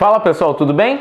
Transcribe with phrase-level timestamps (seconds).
[0.00, 0.98] Fala pessoal, tudo bem?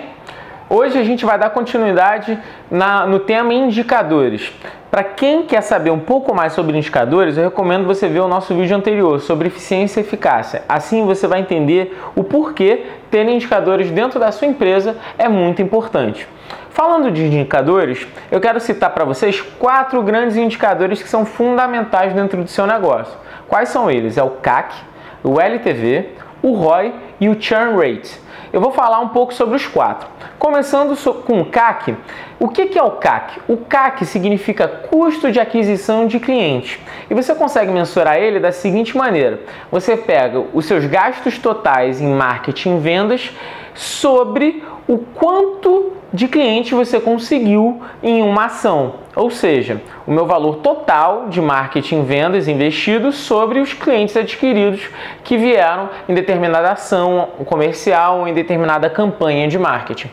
[0.69, 2.37] Hoje a gente vai dar continuidade
[2.69, 4.51] na, no tema indicadores.
[4.91, 8.53] Para quem quer saber um pouco mais sobre indicadores, eu recomendo você ver o nosso
[8.53, 10.63] vídeo anterior sobre eficiência e eficácia.
[10.67, 16.27] Assim você vai entender o porquê ter indicadores dentro da sua empresa é muito importante.
[16.71, 22.43] Falando de indicadores, eu quero citar para vocês quatro grandes indicadores que são fundamentais dentro
[22.43, 23.17] do seu negócio.
[23.47, 24.17] Quais são eles?
[24.17, 24.75] É o CAC,
[25.23, 26.09] o LTV,
[26.41, 28.19] o ROI e o Churn Rate.
[28.51, 30.07] Eu vou falar um pouco sobre os quatro.
[30.39, 31.95] Começando com o CAC.
[32.39, 33.39] O que é o CAC?
[33.47, 36.81] O CAC significa custo de aquisição de cliente.
[37.09, 42.07] E você consegue mensurar ele da seguinte maneira: você pega os seus gastos totais em
[42.07, 43.31] marketing e vendas
[43.75, 48.95] sobre o quanto de cliente você conseguiu em uma ação.
[49.15, 54.81] Ou seja, o meu valor total de marketing vendas investido sobre os clientes adquiridos
[55.23, 60.09] que vieram em determinada ação comercial ou em determinada campanha de marketing.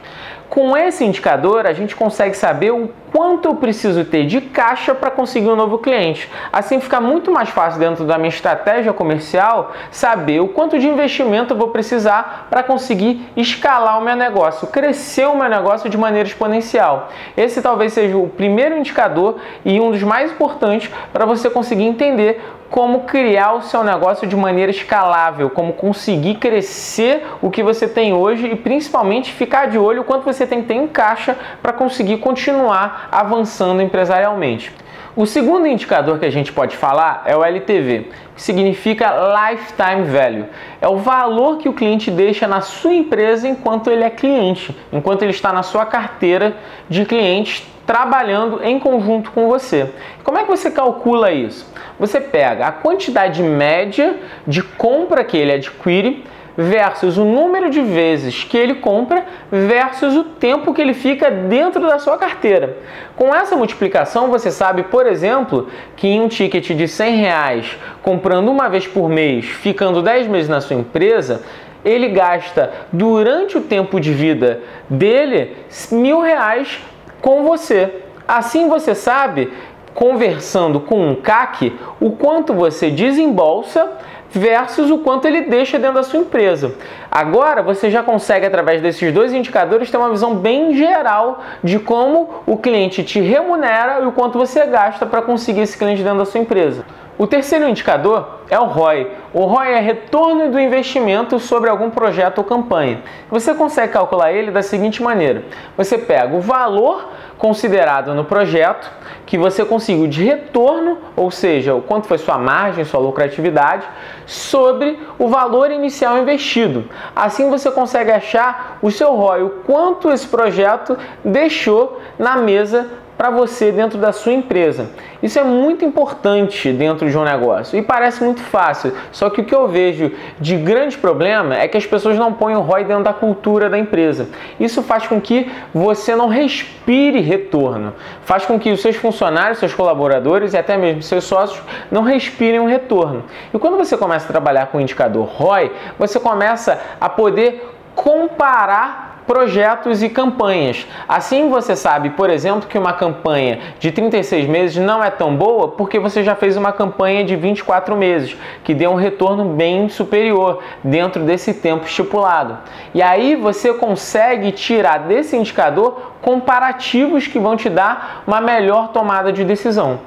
[0.48, 5.10] Com esse indicador, a gente consegue saber o quanto eu preciso ter de caixa para
[5.10, 6.30] conseguir um novo cliente.
[6.52, 11.54] Assim fica muito mais fácil dentro da minha estratégia comercial saber o quanto de investimento
[11.54, 16.28] eu vou precisar para conseguir escalar o meu negócio, crescer o meu negócio de maneira
[16.28, 17.10] exponencial.
[17.36, 22.40] Esse talvez seja o primeiro indicador e um dos mais importantes para você conseguir entender
[22.70, 28.12] como criar o seu negócio de maneira escalável, como conseguir crescer o que você tem
[28.12, 31.72] hoje e principalmente ficar de olho o quanto você tem que ter em caixa para
[31.72, 34.72] conseguir continuar avançando empresarialmente.
[35.16, 39.14] O segundo indicador que a gente pode falar é o LTV, que significa
[39.50, 40.44] Lifetime Value.
[40.78, 45.22] É o valor que o cliente deixa na sua empresa enquanto ele é cliente, enquanto
[45.22, 46.54] ele está na sua carteira
[46.86, 49.90] de clientes trabalhando em conjunto com você.
[50.22, 51.72] Como é que você calcula isso?
[51.98, 56.24] Você pega a quantidade média de compra que ele adquire
[56.56, 61.86] versus o número de vezes que ele compra versus o tempo que ele fica dentro
[61.86, 62.78] da sua carteira.
[63.14, 68.50] Com essa multiplicação, você sabe, por exemplo, que em um ticket de 100 reais, comprando
[68.50, 71.42] uma vez por mês, ficando 10 meses na sua empresa,
[71.84, 75.56] ele gasta durante o tempo de vida dele
[75.92, 76.80] mil reais
[77.20, 78.02] com você.
[78.26, 79.52] Assim você sabe,
[79.94, 83.88] conversando com um CAC, o quanto você desembolsa
[84.36, 86.74] versus o quanto ele deixa dentro da sua empresa.
[87.10, 92.42] Agora você já consegue, através desses dois indicadores, ter uma visão bem geral de como
[92.46, 96.26] o cliente te remunera e o quanto você gasta para conseguir esse cliente dentro da
[96.26, 96.84] sua empresa.
[97.18, 99.10] O terceiro indicador é o ROI.
[99.32, 103.00] O ROI é retorno do investimento sobre algum projeto ou campanha.
[103.30, 105.42] Você consegue calcular ele da seguinte maneira:
[105.78, 108.90] você pega o valor considerado no projeto
[109.24, 113.86] que você conseguiu de retorno, ou seja, o quanto foi sua margem, sua lucratividade,
[114.26, 116.84] sobre o valor inicial investido.
[117.14, 123.30] Assim você consegue achar o seu ROI, o quanto esse projeto deixou na mesa para
[123.30, 124.90] você dentro da sua empresa.
[125.22, 128.92] Isso é muito importante dentro de um negócio e parece muito fácil.
[129.10, 132.54] Só que o que eu vejo de grande problema é que as pessoas não põem
[132.54, 134.28] o ROI dentro da cultura da empresa.
[134.60, 139.74] Isso faz com que você não respire retorno, faz com que os seus funcionários, seus
[139.74, 143.24] colaboradores e até mesmo seus sócios não respirem um retorno.
[143.52, 149.05] E quando você começa a trabalhar com o indicador ROI, você começa a poder comparar
[149.26, 150.86] projetos e campanhas.
[151.08, 155.68] Assim você sabe, por exemplo, que uma campanha de 36 meses não é tão boa
[155.68, 160.62] porque você já fez uma campanha de 24 meses, que deu um retorno bem superior
[160.82, 162.58] dentro desse tempo estipulado.
[162.94, 169.32] E aí você consegue tirar desse indicador comparativos que vão te dar uma melhor tomada
[169.32, 170.00] de decisão.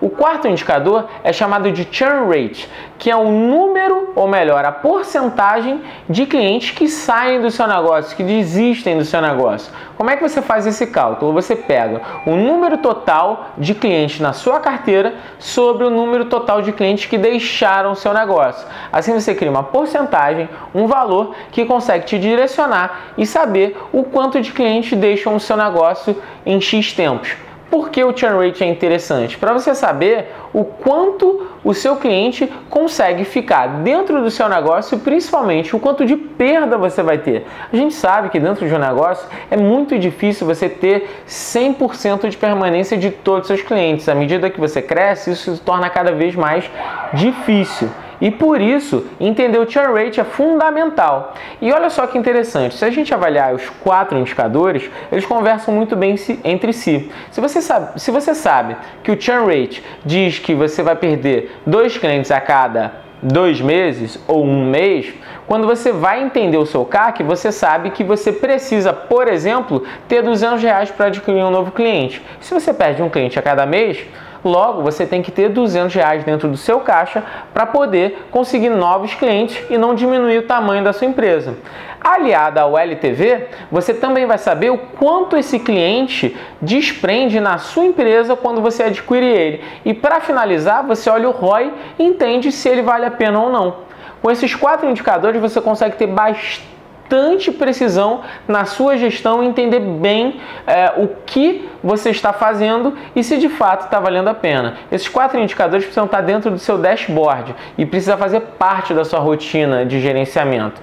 [0.00, 2.68] O quarto indicador é chamado de churn rate,
[2.98, 8.14] que é o número, ou melhor, a porcentagem de clientes que saem do seu negócio,
[8.14, 9.72] que desistem do seu negócio.
[9.96, 11.32] Como é que você faz esse cálculo?
[11.32, 16.72] Você pega o número total de clientes na sua carteira sobre o número total de
[16.72, 18.66] clientes que deixaram o seu negócio.
[18.92, 24.40] Assim você cria uma porcentagem, um valor que consegue te direcionar e saber o quanto
[24.42, 27.34] de clientes deixam o seu negócio em X tempos.
[27.70, 29.36] Por que o churn rate é interessante?
[29.36, 35.74] Para você saber o quanto o seu cliente consegue ficar dentro do seu negócio, principalmente
[35.74, 37.44] o quanto de perda você vai ter.
[37.72, 42.36] A gente sabe que dentro de um negócio é muito difícil você ter 100% de
[42.36, 44.08] permanência de todos os seus clientes.
[44.08, 46.70] À medida que você cresce, isso se torna cada vez mais
[47.14, 47.90] difícil.
[48.20, 51.34] E por isso, entender o churn rate é fundamental.
[51.60, 55.94] E olha só que interessante, se a gente avaliar os quatro indicadores, eles conversam muito
[55.94, 57.10] bem entre si.
[57.30, 61.56] Se você sabe, se você sabe que o churn rate diz que você vai perder
[61.66, 65.12] dois clientes a cada dois meses ou um mês,
[65.46, 70.22] quando você vai entender o seu CAC, você sabe que você precisa, por exemplo, ter
[70.22, 72.22] 200 reais para adquirir um novo cliente.
[72.40, 74.04] Se você perde um cliente a cada mês,
[74.46, 77.20] Logo, você tem que ter 200 reais dentro do seu caixa
[77.52, 81.56] para poder conseguir novos clientes e não diminuir o tamanho da sua empresa.
[82.00, 88.36] Aliada ao LTV, você também vai saber o quanto esse cliente desprende na sua empresa
[88.36, 89.64] quando você adquire ele.
[89.84, 93.50] E para finalizar, você olha o ROI e entende se ele vale a pena ou
[93.50, 93.78] não.
[94.22, 96.75] Com esses quatro indicadores, você consegue ter bastante
[97.06, 103.38] bastante precisão na sua gestão entender bem é, o que você está fazendo e se
[103.38, 104.74] de fato está valendo a pena.
[104.90, 109.20] Esses quatro indicadores precisam estar dentro do seu dashboard e precisa fazer parte da sua
[109.20, 110.80] rotina de gerenciamento.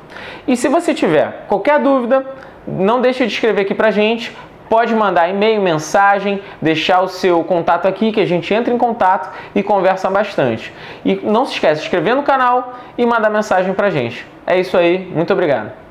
[0.47, 2.25] E se você tiver qualquer dúvida,
[2.65, 4.35] não deixe de escrever aqui para gente.
[4.69, 9.29] Pode mandar e-mail, mensagem, deixar o seu contato aqui que a gente entra em contato
[9.53, 10.73] e conversa bastante.
[11.05, 14.25] E não se esqueça de inscrever no canal e mandar mensagem para gente.
[14.47, 15.82] É isso aí, muito obrigado.